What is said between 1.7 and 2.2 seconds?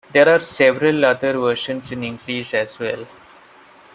in